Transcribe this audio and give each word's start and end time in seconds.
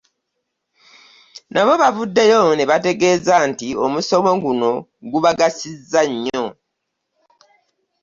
Nabo 1.53 1.73
bavuddeyo 1.81 2.41
ne 2.55 2.63
bategeeza 2.71 3.35
nti 3.49 3.67
omusomo 3.85 4.31
guno 4.43 4.69
gubagasizza 5.11 6.01
nnyo. 6.11 6.45